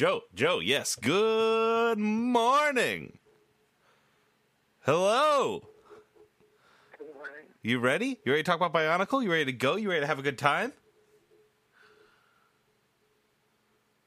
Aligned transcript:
Joe, 0.00 0.22
Joe, 0.34 0.60
yes. 0.60 0.96
Good 0.96 1.98
morning. 1.98 3.18
Hello. 4.86 5.62
Good 6.96 7.14
morning. 7.14 7.44
You 7.60 7.80
ready? 7.80 8.18
You 8.24 8.32
ready 8.32 8.42
to 8.42 8.50
talk 8.50 8.56
about 8.58 8.72
Bionicle? 8.72 9.22
You 9.22 9.30
ready 9.30 9.44
to 9.44 9.52
go? 9.52 9.76
You 9.76 9.90
ready 9.90 10.00
to 10.00 10.06
have 10.06 10.18
a 10.18 10.22
good 10.22 10.38
time? 10.38 10.72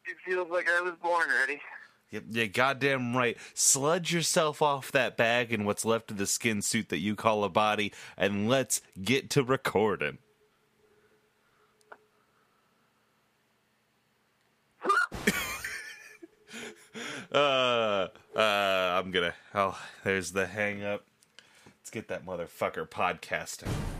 It 0.07 0.15
feels 0.25 0.49
like 0.49 0.65
I 0.67 0.81
was 0.81 0.95
born 0.99 1.27
ready. 1.29 1.61
You 2.09 2.47
goddamn 2.47 3.15
right. 3.15 3.37
Sludge 3.53 4.11
yourself 4.11 4.63
off 4.63 4.91
that 4.93 5.15
bag 5.15 5.53
and 5.53 5.63
what's 5.63 5.85
left 5.85 6.09
of 6.09 6.17
the 6.17 6.25
skin 6.25 6.63
suit 6.63 6.89
that 6.89 7.01
you 7.01 7.15
call 7.15 7.43
a 7.43 7.49
body, 7.49 7.93
and 8.17 8.49
let's 8.49 8.81
get 8.99 9.29
to 9.29 9.43
recording. 9.43 10.17
uh, 17.33 18.07
uh, 18.35 18.39
I'm 18.39 19.11
gonna. 19.11 19.33
Oh, 19.55 19.79
there's 20.03 20.31
the 20.31 20.47
hang 20.47 20.83
up. 20.83 21.05
Let's 21.65 21.89
get 21.89 22.07
that 22.07 22.25
motherfucker 22.25 22.87
podcasting. 22.87 23.92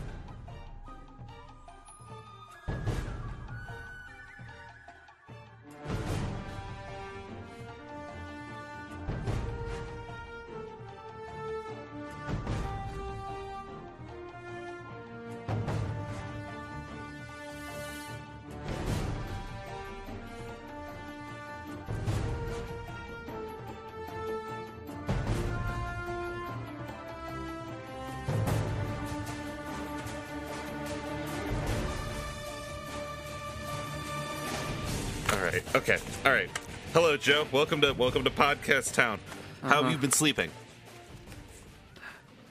Okay. 35.74 35.98
All 36.24 36.30
right. 36.30 36.48
Hello, 36.92 37.16
Joe. 37.16 37.48
Welcome 37.50 37.80
to 37.80 37.92
welcome 37.94 38.22
to 38.22 38.30
Podcast 38.30 38.94
Town. 38.94 39.18
How 39.60 39.68
have 39.68 39.78
uh-huh. 39.78 39.88
you 39.88 39.98
been 39.98 40.12
sleeping? 40.12 40.50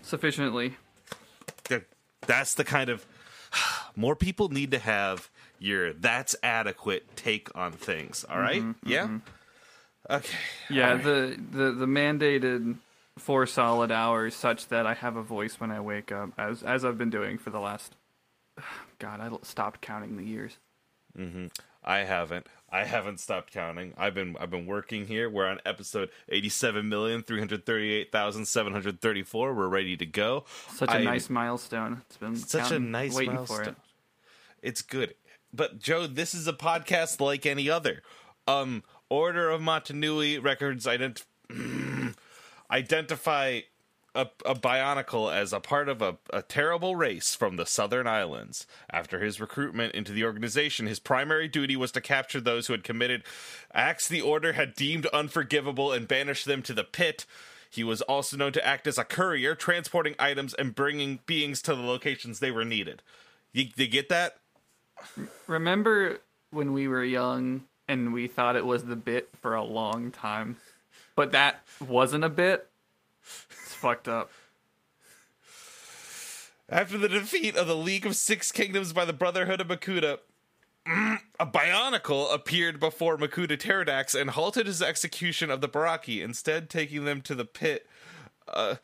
Sufficiently. 0.01 0.75
That- 1.69 1.85
That's 2.27 2.53
the 2.53 2.65
kind 2.65 2.89
of 2.89 3.05
more 3.95 4.17
people 4.17 4.49
need 4.49 4.71
to 4.71 4.79
have 4.79 5.29
your 5.57 5.93
that's 5.93 6.35
adequate 6.43 7.15
take 7.15 7.47
on 7.55 7.71
things. 7.71 8.25
All 8.29 8.39
right? 8.39 8.61
Mm-hmm, 8.61 8.89
yeah. 8.89 9.03
Mm-hmm. 9.03 9.17
Okay. 10.09 10.37
Yeah, 10.69 10.95
the, 10.95 11.39
the 11.51 11.71
the 11.71 11.85
mandated 11.85 12.75
four 13.17 13.47
solid 13.47 13.89
hours 13.89 14.35
such 14.35 14.67
that 14.67 14.85
I 14.85 14.95
have 14.95 15.15
a 15.15 15.23
voice 15.23 15.61
when 15.61 15.71
I 15.71 15.79
wake 15.79 16.11
up, 16.11 16.31
as 16.37 16.61
as 16.61 16.83
I've 16.83 16.97
been 16.97 17.09
doing 17.09 17.37
for 17.37 17.51
the 17.51 17.61
last. 17.61 17.95
God, 18.99 19.21
I 19.21 19.31
stopped 19.43 19.79
counting 19.79 20.17
the 20.17 20.25
years. 20.25 20.57
Mm-hmm. 21.17 21.47
I 21.83 21.99
haven't. 21.99 22.47
I 22.69 22.85
haven't 22.85 23.19
stopped 23.19 23.51
counting. 23.53 23.93
I've 23.97 24.15
been 24.15 24.35
I've 24.39 24.49
been 24.49 24.65
working 24.65 25.05
here. 25.05 25.29
We're 25.29 25.45
on 25.47 25.59
episode 25.65 26.09
eighty 26.29 26.49
seven 26.49 26.89
million 26.89 27.21
three 27.21 27.37
hundred 27.39 27.65
thirty 27.65 27.91
eight 27.93 28.11
thousand 28.11 28.47
seven 28.47 28.73
hundred 28.73 28.99
thirty 29.01 29.21
four. 29.23 29.53
We're 29.53 29.67
ready 29.67 29.95
to 29.97 30.05
go. 30.05 30.45
Such 30.73 30.89
a 30.89 30.93
I- 30.95 31.03
nice 31.03 31.29
milestone. 31.29 32.01
It's 32.07 32.17
been 32.17 32.35
such 32.35 32.71
a 32.71 32.79
nice 32.79 33.13
waiting 33.15 33.35
milestone. 33.35 33.57
for 33.57 33.69
it. 33.69 33.75
It's 34.61 34.81
good. 34.81 35.13
But 35.53 35.77
Joe, 35.79 36.07
this 36.07 36.33
is 36.33 36.47
a 36.47 36.53
podcast 36.53 37.19
like 37.21 37.45
any 37.45 37.69
other. 37.69 38.01
Um, 38.47 38.83
Order 39.09 39.49
of 39.51 39.61
Mata 39.61 39.93
Nui 39.93 40.39
Records 40.39 40.85
ident- 40.87 41.23
identify 42.71 43.61
a, 44.15 44.27
a 44.45 44.55
Bionicle 44.55 45.33
as 45.33 45.53
a 45.53 45.59
part 45.59 45.89
of 45.89 46.01
a, 46.01 46.17
a 46.31 46.41
terrible 46.41 46.95
race 46.95 47.35
from 47.35 47.55
the 47.55 47.65
Southern 47.65 48.07
Islands. 48.07 48.67
After 48.91 49.19
his 49.19 49.39
recruitment 49.39 49.95
into 49.95 50.11
the 50.11 50.23
organization, 50.23 50.85
his 50.85 50.99
primary 50.99 51.47
duty 51.47 51.75
was 51.75 51.91
to 51.93 52.01
capture 52.01 52.39
those 52.39 52.67
who 52.67 52.73
had 52.73 52.83
committed 52.83 53.23
acts 53.73 54.07
the 54.07 54.21
Order 54.21 54.53
had 54.53 54.75
deemed 54.75 55.07
unforgivable 55.07 55.91
and 55.91 56.07
banish 56.07 56.43
them 56.43 56.61
to 56.63 56.73
the 56.73 56.83
pit. 56.83 57.25
He 57.69 57.83
was 57.83 58.03
also 58.03 58.37
known 58.37 58.51
to 58.53 58.65
act 58.65 58.85
as 58.85 58.99
a 58.99 59.03
courier, 59.03 59.55
transporting 59.55 60.15
items 60.19 60.53
and 60.53 60.75
bringing 60.75 61.19
beings 61.25 61.61
to 61.63 61.75
the 61.75 61.81
locations 61.81 62.39
they 62.39 62.51
were 62.51 62.65
needed. 62.65 63.01
You, 63.51 63.65
you 63.75 63.87
get 63.87 64.09
that? 64.09 64.37
Remember 65.47 66.19
when 66.51 66.73
we 66.73 66.87
were 66.87 67.03
young 67.03 67.63
and 67.87 68.13
we 68.13 68.27
thought 68.27 68.55
it 68.55 68.65
was 68.65 68.85
the 68.85 68.95
bit 68.95 69.29
for 69.41 69.55
a 69.55 69.63
long 69.63 70.11
time, 70.11 70.57
but 71.15 71.31
that 71.31 71.63
wasn't 71.85 72.23
a 72.23 72.29
bit. 72.29 72.69
It's 73.23 73.73
fucked 73.73 74.07
up. 74.07 74.31
After 76.69 76.97
the 76.97 77.09
defeat 77.09 77.55
of 77.55 77.67
the 77.67 77.75
League 77.75 78.05
of 78.05 78.15
Six 78.15 78.51
Kingdoms 78.51 78.93
by 78.93 79.05
the 79.05 79.13
Brotherhood 79.13 79.61
of 79.61 79.67
Makuta, 79.67 80.19
a 81.39 81.45
Bionicle 81.45 82.33
appeared 82.33 82.79
before 82.79 83.17
Makuta 83.17 83.57
Teridax 83.57 84.19
and 84.19 84.31
halted 84.31 84.65
his 84.65 84.81
execution 84.81 85.49
of 85.49 85.61
the 85.61 85.69
Barraki, 85.69 86.23
instead 86.23 86.69
taking 86.69 87.05
them 87.05 87.21
to 87.21 87.35
the 87.35 87.45
pit 87.45 87.87
uh, 88.47 88.75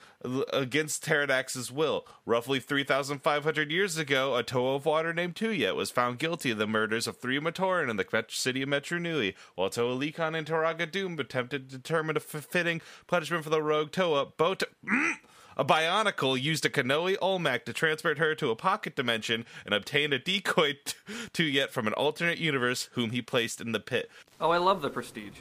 against 0.51 1.03
Teridax's 1.03 1.71
will. 1.71 2.05
Roughly 2.25 2.59
3,500 2.59 3.71
years 3.71 3.97
ago, 3.97 4.35
a 4.35 4.43
Toa 4.43 4.75
of 4.75 4.85
Water 4.85 5.13
named 5.13 5.35
Tuyet 5.35 5.75
was 5.75 5.91
found 5.91 6.19
guilty 6.19 6.51
of 6.51 6.57
the 6.57 6.67
murders 6.67 7.07
of 7.07 7.17
three 7.17 7.39
Matoran 7.39 7.89
in 7.89 7.97
the 7.97 8.25
city 8.29 8.61
of 8.61 8.69
Metru 8.69 9.01
Nui, 9.01 9.35
while 9.55 9.69
Toa 9.69 9.95
Lhikan 9.95 10.37
and 10.37 10.47
Turaga 10.47 10.89
Dume 10.89 11.19
attempted 11.19 11.69
to 11.69 11.77
determine 11.77 12.17
a 12.17 12.19
fitting 12.19 12.81
punishment 13.07 13.43
for 13.43 13.49
the 13.49 13.61
rogue 13.61 13.91
Toa. 13.91 14.25
Both. 14.25 14.63
A 15.57 15.65
Bionicle 15.65 16.41
used 16.41 16.65
a 16.65 16.69
Kanohi 16.69 17.17
Olmak 17.17 17.65
to 17.65 17.73
transport 17.73 18.17
her 18.17 18.33
to 18.33 18.49
a 18.49 18.55
pocket 18.55 18.95
dimension 18.95 19.45
and 19.65 19.73
obtained 19.73 20.13
a 20.13 20.19
decoy 20.19 20.77
t- 20.85 20.93
Tuyet 21.33 21.71
from 21.71 21.85
an 21.85 21.91
alternate 21.95 22.37
universe, 22.37 22.87
whom 22.93 23.11
he 23.11 23.21
placed 23.21 23.59
in 23.59 23.73
the 23.73 23.81
pit. 23.81 24.09
Oh, 24.39 24.51
I 24.51 24.57
love 24.57 24.81
the 24.81 24.89
prestige. 24.89 25.39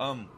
Um. 0.00 0.28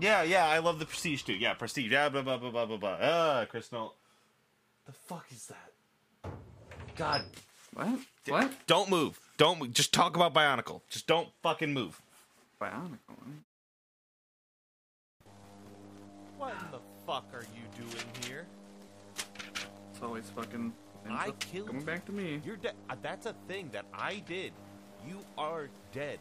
Yeah, 0.00 0.22
yeah, 0.22 0.46
I 0.46 0.58
love 0.58 0.78
the 0.78 0.86
Prestige 0.86 1.22
too. 1.22 1.32
Yeah, 1.34 1.54
Prestige. 1.54 1.90
Yeah, 1.92 2.08
blah 2.08 2.22
blah 2.22 2.36
blah 2.38 2.50
blah 2.50 2.66
blah 2.66 2.76
blah. 2.76 2.96
Ah, 3.00 3.44
Crystal. 3.48 3.94
The 4.86 4.92
fuck 4.92 5.26
is 5.30 5.46
that? 5.46 6.32
God, 6.96 7.22
What? 7.74 7.98
What? 8.28 8.52
don't 8.66 8.88
move. 8.90 9.18
Don't 9.36 9.58
move. 9.58 9.72
Just 9.72 9.92
talk 9.92 10.16
about 10.16 10.32
Bionicle. 10.32 10.80
Just 10.88 11.06
don't 11.06 11.28
fucking 11.42 11.72
move. 11.74 12.00
Bionicle. 12.60 12.98
What 16.38 16.52
in 16.52 16.70
the 16.72 16.80
fuck 17.06 17.24
are 17.32 17.44
you 17.54 17.84
doing 17.84 18.04
here? 18.26 18.46
It's 19.16 20.02
always 20.02 20.24
fucking. 20.34 20.72
I 21.08 21.30
killed 21.38 21.68
Coming 21.68 21.84
back 21.84 22.04
to 22.06 22.12
me. 22.12 22.40
You're 22.44 22.56
dead. 22.56 22.74
Uh, 22.90 22.96
that's 23.00 23.26
a 23.26 23.34
thing 23.46 23.70
that 23.72 23.84
I 23.94 24.22
did. 24.26 24.52
You 25.08 25.18
are 25.38 25.68
dead. 25.92 26.18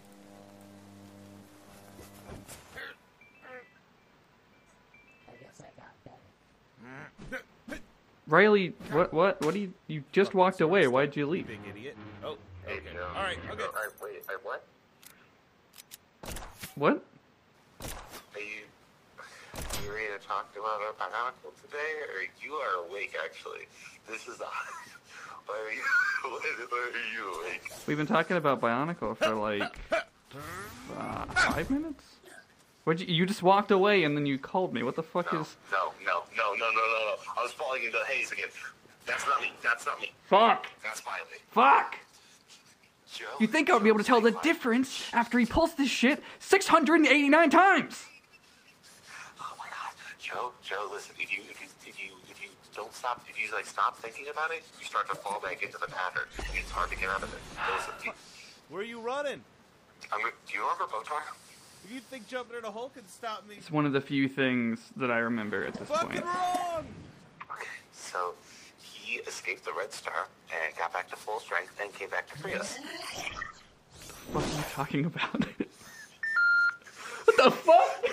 Riley, 8.27 8.73
what? 8.91 9.13
What? 9.13 9.41
What 9.45 9.53
do 9.53 9.59
you? 9.59 9.73
You 9.87 10.03
just 10.11 10.33
walked 10.33 10.59
away. 10.59 10.87
Why'd 10.87 11.15
you 11.15 11.27
leave? 11.27 11.45
Big 11.47 11.59
idiot. 11.69 11.95
Oh, 12.23 12.37
Hey, 12.65 12.77
okay. 12.77 12.97
All 13.15 13.21
right, 13.21 13.37
okay. 13.51 13.63
I, 13.63 13.87
wait, 14.03 14.23
I, 14.27 14.37
what? 14.41 14.65
What? 16.73 17.03
Are 17.83 18.39
you, 18.39 18.63
are 19.53 19.83
you 19.83 19.93
ready 19.93 20.07
to 20.19 20.27
talk 20.27 20.49
about 20.59 20.81
a 20.81 20.93
Bionicle 20.99 21.53
today? 21.61 21.93
Or 22.09 22.25
you 22.43 22.53
are 22.53 22.87
awake, 22.87 23.15
actually. 23.23 23.67
This 24.09 24.27
is 24.27 24.41
a... 24.41 24.45
Why 25.45 25.59
are 25.59 25.71
you, 25.71 25.81
why, 26.23 26.65
why 26.69 26.91
are 26.91 27.13
you 27.13 27.39
awake? 27.39 27.71
We've 27.85 27.97
been 27.97 28.07
talking 28.07 28.35
about 28.35 28.59
Bionicle 28.61 29.15
for 29.15 29.35
like 29.35 29.77
uh, 29.91 31.25
five 31.35 31.69
minutes. 31.69 32.03
What 32.85 32.99
you? 32.99 33.07
You 33.07 33.25
just 33.25 33.43
walked 33.43 33.71
away 33.71 34.03
and 34.03 34.15
then 34.15 34.25
you 34.25 34.37
called 34.37 34.73
me. 34.73 34.83
What 34.83 34.95
the 34.95 35.03
fuck 35.03 35.33
No, 35.33 35.41
is? 35.41 35.55
no, 35.71 35.91
no, 36.05 36.23
no, 36.37 36.53
no, 36.53 36.57
no, 36.57 36.69
no, 36.71 36.71
no. 36.71 37.15
I 37.37 37.43
was 37.43 37.51
falling 37.51 37.83
into 37.83 37.97
the 37.97 38.05
haze 38.05 38.31
again. 38.31 38.47
That's 39.05 39.25
not 39.27 39.41
me. 39.41 39.51
That's 39.63 39.85
not 39.85 39.99
me. 39.99 40.11
Fuck! 40.29 40.67
That's 40.83 41.03
Miley. 41.05 41.39
Fuck! 41.51 41.97
Joe? 43.13 43.25
You 43.39 43.47
think 43.47 43.69
I 43.69 43.73
would 43.73 43.83
be 43.83 43.89
able 43.89 43.99
to 43.99 44.05
tell 44.05 44.19
the 44.21 44.31
Joe, 44.31 44.39
difference 44.43 45.03
after 45.13 45.37
he 45.39 45.45
pulls 45.45 45.73
this 45.75 45.89
shit 45.89 46.21
689 46.39 47.49
times? 47.49 48.03
Oh 49.39 49.53
my 49.57 49.65
god, 49.65 49.93
Joe, 50.19 50.51
Joe, 50.63 50.89
listen. 50.91 51.15
If 51.19 51.31
you, 51.31 51.43
if 51.49 51.61
you, 51.61 51.67
if 51.87 51.99
you, 51.99 52.09
if 52.29 52.41
you 52.43 52.49
don't 52.75 52.93
stop, 52.93 53.23
if 53.29 53.39
you 53.41 53.51
like 53.55 53.65
stop 53.65 53.97
thinking 53.97 54.25
about 54.31 54.51
it, 54.51 54.63
you 54.79 54.85
start 54.85 55.07
to 55.09 55.15
fall 55.15 55.39
back 55.39 55.63
into 55.63 55.77
the 55.77 55.87
pattern. 55.87 56.23
It's 56.53 56.71
hard 56.71 56.89
to 56.91 56.97
get 56.97 57.09
out 57.09 57.23
of 57.23 57.33
it. 57.33 57.39
Listen, 57.75 57.93
you, 58.05 58.11
Where 58.69 58.81
are 58.81 58.85
you 58.85 58.99
running? 58.99 59.41
I'm, 60.11 60.19
do 60.21 60.53
you 60.53 60.61
remember 60.61 60.85
Botar? 60.91 61.21
You 61.91 61.99
think 61.99 62.27
jumping 62.27 62.57
in 62.57 62.65
a 62.65 62.71
hole 62.71 62.89
can 62.89 63.07
stop 63.07 63.47
me? 63.47 63.55
It's 63.57 63.69
one 63.71 63.85
of 63.85 63.93
the 63.93 64.01
few 64.01 64.27
things 64.27 64.79
that 64.97 65.11
I 65.11 65.19
remember 65.19 65.65
at 65.65 65.75
this 65.75 65.87
Fucking 65.87 66.21
point. 66.21 66.25
wrong! 66.25 66.85
Okay, 67.51 67.67
so 67.93 68.33
he 68.81 69.17
escaped 69.19 69.65
the 69.65 69.73
Red 69.77 69.93
Star 69.93 70.27
and 70.51 70.75
got 70.77 70.91
back 70.93 71.09
to 71.09 71.15
full 71.15 71.39
strength 71.39 71.79
and 71.81 71.93
came 71.93 72.09
back 72.09 72.27
to 72.31 72.37
free 72.39 72.53
us. 72.55 72.77
What 74.31 74.43
the 74.43 74.49
fuck 74.49 74.93
are 74.93 74.97
you 74.97 75.03
talking 75.03 75.05
about? 75.05 75.45
What 77.25 77.37
the 77.37 77.51
fuck? 77.51 78.03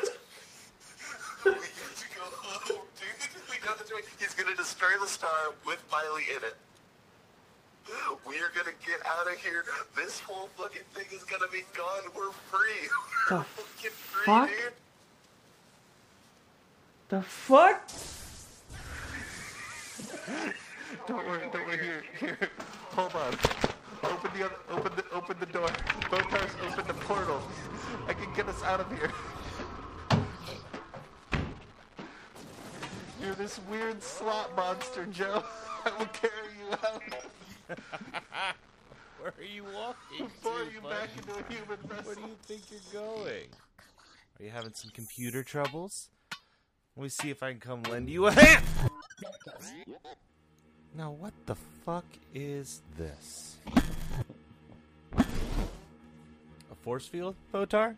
We 1.45 1.51
got 1.53 1.61
to 1.61 2.07
go 2.17 2.25
home, 2.25 2.83
dude. 2.99 3.43
We 3.51 3.59
got 3.65 3.79
to 3.79 3.85
do 3.89 3.97
it. 3.97 4.05
He's 4.19 4.35
gonna 4.35 4.57
destroy 4.57 4.89
the 5.01 5.07
star 5.07 5.31
with 5.67 5.83
Miley 5.93 6.25
in 6.35 6.43
it. 6.43 6.57
We 8.29 8.37
are 8.37 8.51
gonna 8.55 8.75
get 8.87 9.05
out 9.07 9.27
of 9.27 9.35
here. 9.39 9.65
This 9.97 10.21
whole 10.21 10.49
fucking 10.57 10.83
thing 10.95 11.07
is 11.13 11.25
gonna 11.25 11.49
be 11.53 11.63
gone. 11.77 12.03
We're 12.17 12.31
free. 12.33 12.89
We're 13.31 13.39
The 13.39 13.45
free, 13.91 14.25
fuck? 14.25 14.49
dude. 14.49 14.73
The 17.09 17.23
fuck? 17.23 17.89
Don't 21.09 21.27
worry, 21.27 21.41
don't 21.53 21.67
worry. 21.67 21.79
Here, 21.79 22.03
here. 22.21 22.39
Hold 22.91 23.15
on. 23.15 23.33
Open 24.05 24.31
the 24.39 24.45
other, 24.47 24.55
open 24.71 24.93
the 24.97 25.05
open 25.13 25.37
the 25.41 25.47
door. 25.47 25.69
Botar's 26.11 26.55
open 26.67 26.87
the 26.87 26.95
portal. 26.95 27.43
I 28.07 28.13
can 28.13 28.33
get 28.35 28.47
us 28.49 28.63
out 28.63 28.81
of 28.81 28.91
here. 28.99 29.11
You're 33.23 33.35
this 33.35 33.61
weird 33.71 34.03
slot 34.03 34.55
monster, 34.57 35.07
Joe. 35.07 35.45
I 35.85 35.91
will 35.99 36.07
carry 36.07 36.33
you 36.61 36.73
out. 36.73 37.03
Where 39.21 39.33
are 39.39 39.45
you 39.45 39.65
walking? 39.65 40.31
To, 40.43 40.49
you 40.75 40.81
back 40.81 41.09
into 41.17 41.33
a 41.33 41.53
human 41.53 41.79
vessel. 41.87 42.05
Where 42.05 42.15
do 42.15 42.21
you 42.23 42.37
think 42.43 42.63
you're 42.71 43.03
going? 43.03 43.47
Are 44.39 44.45
you 44.45 44.51
having 44.51 44.73
some 44.75 44.91
computer 44.91 45.43
troubles? 45.43 46.09
Let 46.97 47.05
me 47.05 47.09
see 47.09 47.31
if 47.31 47.43
I 47.43 47.53
can 47.53 47.61
come 47.61 47.83
lend 47.85 48.11
you 48.11 48.27
a 48.27 48.33
hand. 48.33 48.65
Now, 50.95 51.13
what 51.13 51.33
the 51.47 51.55
fuck 51.87 52.05
is 52.35 52.83
this? 52.99 53.57
A 55.17 55.25
force 56.83 57.07
field, 57.07 57.37
Botar? 57.53 57.97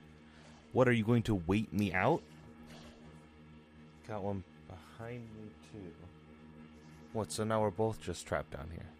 What 0.72 0.88
are 0.88 0.92
you 0.92 1.04
going 1.04 1.22
to 1.24 1.42
wait 1.46 1.72
me 1.72 1.92
out? 1.92 2.22
Got 4.06 4.22
one 4.22 4.44
behind 4.68 5.22
me 5.34 5.50
too. 5.72 5.92
What? 7.12 7.32
So 7.32 7.44
now 7.44 7.62
we're 7.62 7.70
both 7.70 8.00
just 8.00 8.26
trapped 8.26 8.52
down 8.52 8.68
here. 8.72 8.93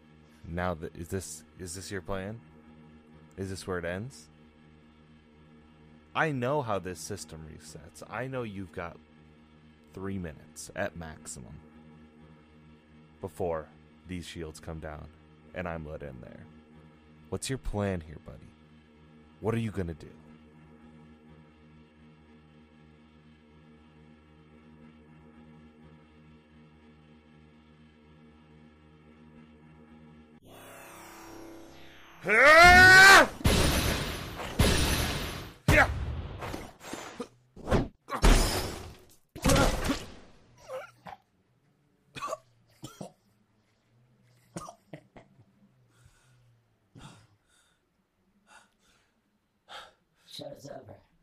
Now 0.49 0.75
that 0.75 0.94
is 0.96 1.08
this 1.08 1.44
is 1.58 1.75
this 1.75 1.91
your 1.91 2.02
plan? 2.02 2.41
Is 3.37 3.50
this 3.50 3.67
where 3.67 3.79
it 3.79 3.85
ends? 3.85 4.29
I 6.14 6.31
know 6.31 6.62
how 6.62 6.79
this 6.79 7.00
system 7.00 7.46
resets. 7.52 8.02
I 8.08 8.29
know 8.29 8.44
you've 8.44 8.73
got 8.73 8.96
three 9.94 10.19
minutes 10.19 10.70
at 10.76 10.96
maximum 10.96 11.55
before 13.20 13.67
these 14.06 14.26
shields 14.26 14.61
come 14.61 14.79
down 14.79 15.08
and 15.55 15.67
I'm 15.67 15.88
let 15.88 16.02
in 16.02 16.20
there. 16.20 16.46
What's 17.31 17.49
your 17.49 17.58
plan 17.58 18.02
here, 18.06 18.19
buddy? 18.25 18.38
What 19.41 19.55
are 19.55 19.58
you 19.58 19.70
gonna 19.70 19.94
do? 19.94 20.11
Show's 50.26 50.68
over. 50.68 51.13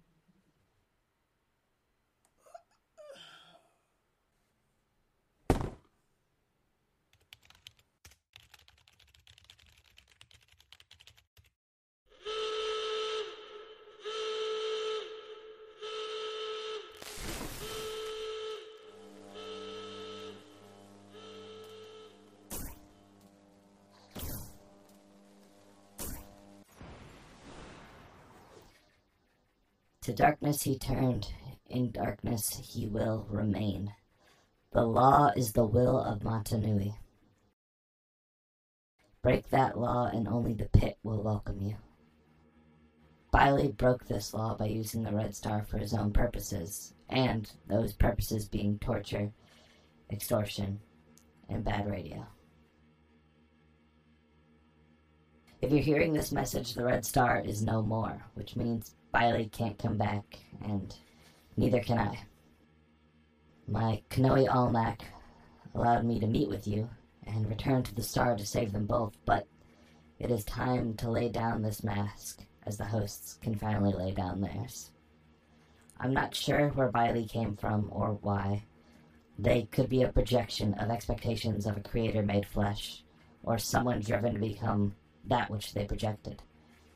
To 30.03 30.13
darkness 30.13 30.63
he 30.63 30.79
turned, 30.79 31.31
in 31.67 31.91
darkness 31.91 32.59
he 32.73 32.87
will 32.87 33.27
remain. 33.29 33.93
The 34.71 34.83
law 34.83 35.31
is 35.35 35.53
the 35.53 35.65
will 35.65 35.99
of 35.99 36.23
Mata 36.23 36.57
Nui. 36.57 36.95
Break 39.21 39.51
that 39.51 39.77
law, 39.77 40.07
and 40.07 40.27
only 40.27 40.55
the 40.55 40.69
pit 40.69 40.97
will 41.03 41.21
welcome 41.21 41.61
you. 41.61 41.75
Biley 43.31 43.77
broke 43.77 44.07
this 44.07 44.33
law 44.33 44.55
by 44.55 44.65
using 44.65 45.03
the 45.03 45.13
Red 45.13 45.35
Star 45.35 45.63
for 45.63 45.77
his 45.77 45.93
own 45.93 46.11
purposes, 46.11 46.95
and 47.07 47.51
those 47.67 47.93
purposes 47.93 48.45
being 48.45 48.79
torture, 48.79 49.31
extortion, 50.11 50.79
and 51.47 51.63
bad 51.63 51.87
radio. 51.87 52.25
If 55.61 55.71
you're 55.71 55.79
hearing 55.79 56.13
this 56.13 56.31
message, 56.31 56.73
the 56.73 56.85
Red 56.85 57.05
Star 57.05 57.39
is 57.39 57.61
no 57.61 57.83
more, 57.83 58.25
which 58.33 58.55
means 58.55 58.95
Biley 59.13 59.51
can't 59.51 59.77
come 59.77 59.97
back, 59.97 60.39
and 60.63 60.95
neither 61.57 61.81
can 61.81 61.97
I. 61.97 62.19
My 63.67 64.01
Kanohi 64.09 64.47
Olmak 64.47 65.01
allowed 65.75 66.05
me 66.05 66.19
to 66.19 66.27
meet 66.27 66.49
with 66.49 66.67
you 66.67 66.89
and 67.25 67.47
return 67.47 67.83
to 67.83 67.95
the 67.95 68.03
star 68.03 68.35
to 68.35 68.45
save 68.45 68.71
them 68.71 68.85
both, 68.85 69.17
but 69.25 69.47
it 70.19 70.31
is 70.31 70.43
time 70.45 70.95
to 70.95 71.11
lay 71.11 71.29
down 71.29 71.61
this 71.61 71.83
mask, 71.83 72.45
as 72.65 72.77
the 72.77 72.85
hosts 72.85 73.37
can 73.41 73.55
finally 73.55 73.93
lay 73.93 74.11
down 74.11 74.41
theirs. 74.41 74.91
I'm 75.99 76.13
not 76.13 76.35
sure 76.35 76.69
where 76.69 76.91
Biley 76.91 77.29
came 77.29 77.55
from 77.55 77.89
or 77.91 78.17
why. 78.21 78.63
They 79.37 79.63
could 79.63 79.89
be 79.89 80.03
a 80.03 80.11
projection 80.11 80.73
of 80.75 80.89
expectations 80.89 81.65
of 81.65 81.77
a 81.77 81.81
creator 81.81 82.23
made 82.23 82.45
flesh, 82.45 83.03
or 83.43 83.57
someone 83.57 84.01
driven 84.01 84.33
to 84.33 84.39
become 84.39 84.95
that 85.25 85.49
which 85.49 85.73
they 85.73 85.85
projected. 85.85 86.41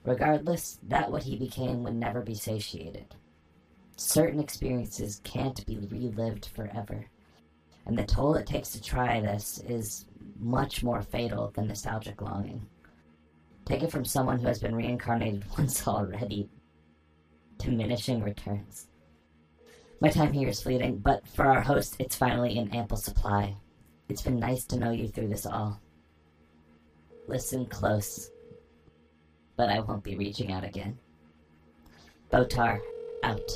Regardless, 0.06 0.80
that 0.84 1.12
what 1.12 1.24
he 1.24 1.36
became 1.36 1.84
would 1.84 1.96
never 1.96 2.22
be 2.22 2.36
satiated. 2.36 3.16
Certain 3.98 4.40
experiences 4.40 5.22
can't 5.24 5.66
be 5.66 5.80
relived 5.80 6.46
forever, 6.48 7.08
and 7.86 7.98
the 7.98 8.04
toll 8.04 8.36
it 8.36 8.46
takes 8.46 8.70
to 8.72 8.82
try 8.82 9.20
this 9.20 9.60
is 9.68 10.06
much 10.40 10.84
more 10.84 11.02
fatal 11.02 11.52
than 11.56 11.68
nostalgic 11.68 12.22
longing. 12.22 12.68
Take 13.66 13.82
it 13.82 13.92
from 13.92 14.06
someone 14.06 14.40
who 14.40 14.48
has 14.48 14.60
been 14.60 14.76
reincarnated 14.76 15.44
once 15.58 15.88
already. 15.88 16.50
Diminishing 17.58 18.22
returns. 18.22 18.88
My 20.02 20.10
time 20.10 20.34
here 20.34 20.50
is 20.50 20.62
fleeting, 20.62 20.98
but 20.98 21.26
for 21.28 21.46
our 21.46 21.62
host, 21.62 21.96
it's 22.00 22.16
finally 22.16 22.58
in 22.58 22.76
ample 22.76 22.98
supply. 22.98 23.56
It's 24.08 24.22
been 24.22 24.40
nice 24.40 24.66
to 24.66 24.78
know 24.78 24.92
you 24.92 25.08
through 25.08 25.30
this 25.30 25.46
all. 25.46 25.82
Listen 27.28 27.66
close, 27.66 28.30
but 29.56 29.70
I 29.70 29.80
won't 29.80 30.04
be 30.04 30.16
reaching 30.16 30.52
out 30.52 30.64
again. 30.64 30.98
Botar, 32.32 32.82
out. 33.24 33.52